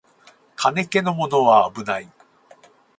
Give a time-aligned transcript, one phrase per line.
[0.55, 2.09] 金気のものはあぶない